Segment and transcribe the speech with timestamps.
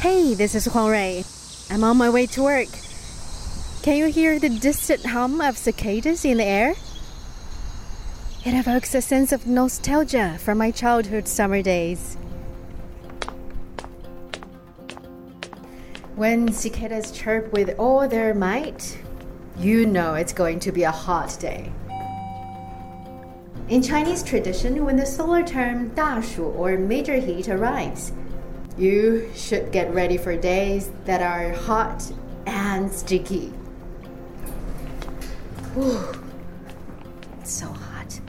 [0.00, 1.24] Hey, this is Huang Rui.
[1.68, 2.68] I'm on my way to work.
[3.82, 6.70] Can you hear the distant hum of cicadas in the air?
[8.46, 12.16] It evokes a sense of nostalgia from my childhood summer days.
[16.16, 18.96] When cicadas chirp with all their might,
[19.58, 21.70] you know it's going to be a hot day.
[23.68, 28.12] In Chinese tradition, when the solar term 大暑 or major heat arrives,
[28.80, 32.10] you should get ready for days that are hot
[32.46, 33.52] and sticky.
[37.40, 38.20] It's so hot.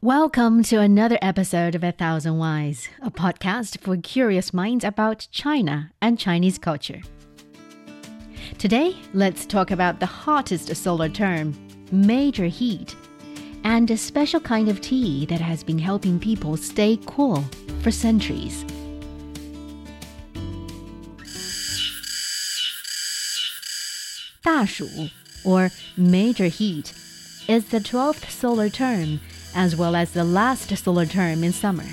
[0.00, 5.92] Welcome to another episode of A Thousand Whys, a podcast for curious minds about China
[6.00, 7.02] and Chinese culture.
[8.60, 11.56] Today, let's talk about the hottest solar term,
[11.90, 12.94] major heat,
[13.64, 17.42] and a special kind of tea that has been helping people stay cool
[17.80, 18.66] for centuries.
[24.44, 25.10] Dashu,
[25.42, 26.92] or major heat,
[27.48, 29.20] is the 12th solar term
[29.54, 31.88] as well as the last solar term in summer.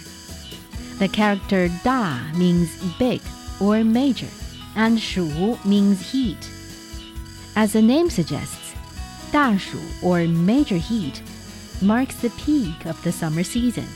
[1.00, 3.22] The character Da means big
[3.62, 4.28] or major,
[4.76, 6.56] and Shu means heat.
[7.58, 8.75] As the name suggests,
[9.31, 11.23] Da Shu or major heat
[11.81, 13.88] marks the peak of the summer season.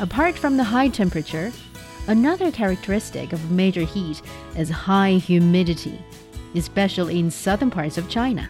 [0.00, 1.52] Apart from the high temperature,
[2.08, 4.20] another characteristic of major heat
[4.58, 5.96] is high humidity,
[6.56, 8.48] especially in southern parts of China.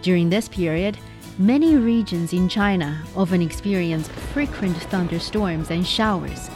[0.00, 0.96] During this period,
[1.36, 6.48] many regions in China often experience frequent thunderstorms and showers.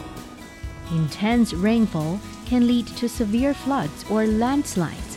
[0.93, 5.12] Intense rainfall can lead to severe floods or landslides,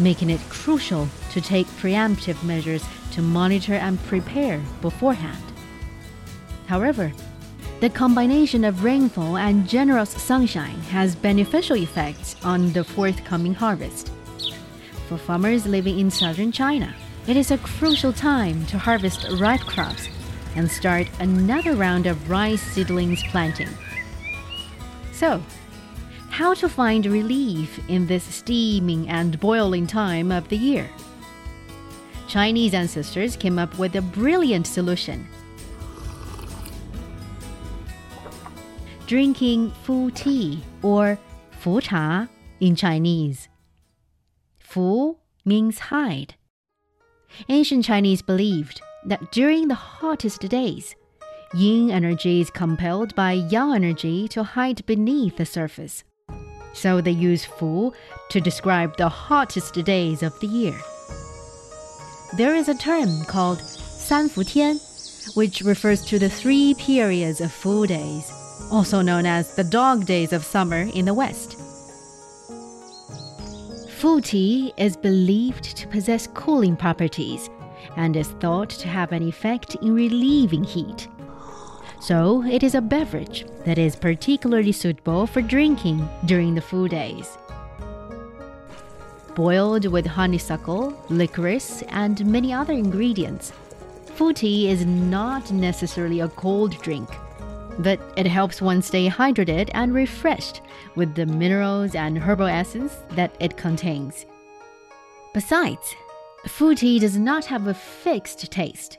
[0.00, 5.42] making it crucial to take preemptive measures to monitor and prepare beforehand.
[6.66, 7.12] However,
[7.80, 14.12] the combination of rainfall and generous sunshine has beneficial effects on the forthcoming harvest.
[15.08, 16.94] For farmers living in southern China,
[17.26, 20.08] it is a crucial time to harvest ripe crops
[20.56, 23.68] and start another round of rice seedlings planting.
[25.12, 25.42] So,
[26.40, 30.88] how to find relief in this steaming and boiling time of the year?
[32.28, 35.28] Chinese ancestors came up with a brilliant solution.
[39.06, 41.18] Drinking fu tea or
[41.50, 42.26] fu cha
[42.58, 43.50] in Chinese.
[44.58, 46.36] Fu means hide.
[47.50, 50.96] Ancient Chinese believed that during the hottest days,
[51.52, 56.02] yin energy is compelled by yang energy to hide beneath the surface.
[56.72, 57.92] So they use fu
[58.30, 60.78] to describe the hottest days of the year.
[62.36, 64.78] There is a term called San Fu Tian,
[65.34, 68.30] which refers to the three periods of Fu days,
[68.70, 71.56] also known as the dog days of summer in the West.
[73.98, 77.50] Fu tea is believed to possess cooling properties
[77.96, 81.08] and is thought to have an effect in relieving heat.
[82.00, 87.36] So, it is a beverage that is particularly suitable for drinking during the Fu days.
[89.34, 93.52] Boiled with honeysuckle, licorice, and many other ingredients,
[94.14, 97.08] Fu tea is not necessarily a cold drink,
[97.78, 100.62] but it helps one stay hydrated and refreshed
[100.94, 104.24] with the minerals and herbal essence that it contains.
[105.34, 105.94] Besides,
[106.46, 108.98] Fu tea does not have a fixed taste,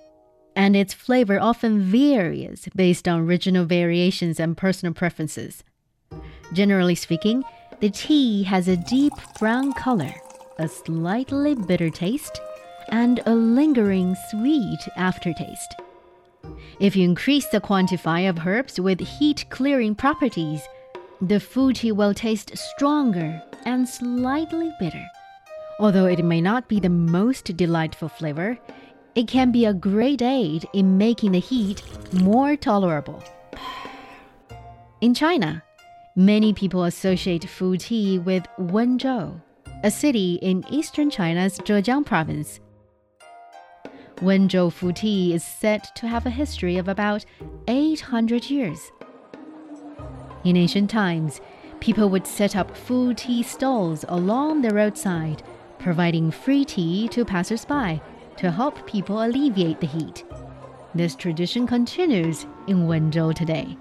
[0.61, 5.63] and its flavor often varies based on regional variations and personal preferences.
[6.53, 7.43] Generally speaking,
[7.79, 10.13] the tea has a deep brown color,
[10.59, 12.39] a slightly bitter taste,
[12.89, 15.73] and a lingering sweet aftertaste.
[16.79, 20.61] If you increase the quantity of herbs with heat clearing properties,
[21.19, 25.07] the fu tea will taste stronger and slightly bitter.
[25.79, 28.59] Although it may not be the most delightful flavor,
[29.15, 33.23] it can be a great aid in making the heat more tolerable.
[35.01, 35.63] In China,
[36.15, 39.41] many people associate fu tea with Wenzhou,
[39.83, 42.59] a city in eastern China's Zhejiang province.
[44.17, 47.25] Wenzhou fu tea is said to have a history of about
[47.67, 48.91] 800 years.
[50.43, 51.41] In ancient times,
[51.79, 55.43] people would set up fu tea stalls along the roadside,
[55.79, 57.99] providing free tea to passersby
[58.37, 60.23] to help people alleviate the heat.
[60.93, 63.77] This tradition continues in Wenzhou today,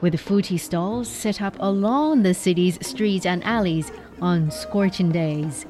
[0.00, 3.90] with tea stalls set up along the city's streets and alleys
[4.20, 5.66] on scorching days.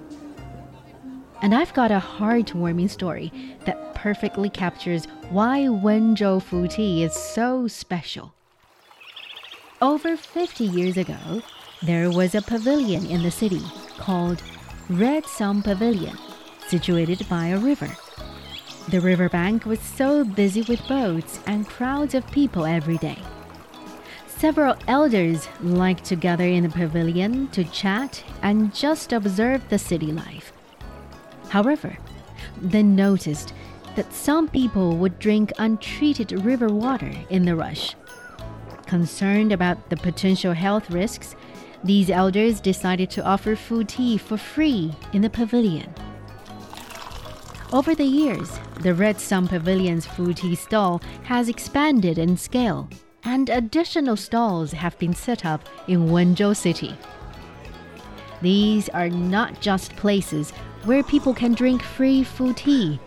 [1.43, 3.33] And I've got a heartwarming story
[3.65, 8.33] that perfectly captures why Wenzhou Fu Tea is so special.
[9.83, 11.43] Over 50 years ago,
[11.83, 13.61] there was a pavilion in the city
[13.99, 14.43] called
[14.89, 16.17] Red Sun Pavilion,
[16.69, 17.91] situated by a river.
[18.89, 23.19] The riverbank was so busy with boats and crowds of people every day.
[24.27, 30.13] Several elders liked to gather in the pavilion to chat and just observe the city
[30.13, 30.53] life.
[31.49, 31.97] However,
[32.61, 33.55] they noticed
[33.97, 37.97] that some people would drink untreated river water in the rush.
[38.87, 41.35] Concerned about the potential health risks,
[41.83, 45.93] these elders decided to offer fu tea for free in the pavilion.
[47.73, 50.07] Over the years, the Red Sun Pavilion's
[50.39, 52.89] tea stall has expanded in scale,
[53.25, 56.95] and additional stalls have been set up in Wenzhou City.
[58.41, 60.53] These are not just places
[60.85, 63.01] where people can drink free Fu tea,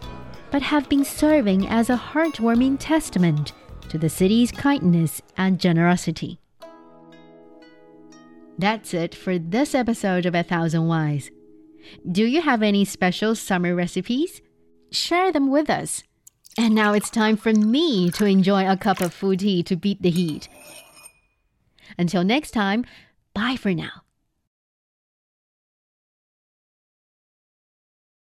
[0.51, 3.53] but have been serving as a heartwarming testament
[3.88, 6.41] to the city's kindness and generosity.
[8.57, 11.31] That's it for this episode of A Thousand Whys.
[12.11, 14.41] Do you have any special summer recipes?
[14.91, 16.03] Share them with us.
[16.57, 20.01] And now it's time for me to enjoy a cup of Fu tea to beat
[20.01, 20.50] the heat.
[21.97, 22.86] Until next time,
[23.33, 24.03] bye for now.